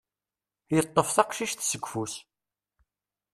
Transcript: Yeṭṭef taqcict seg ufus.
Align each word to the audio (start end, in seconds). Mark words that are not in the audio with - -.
Yeṭṭef 0.75 1.09
taqcict 1.15 1.59
seg 1.69 1.83
ufus. 1.85 2.13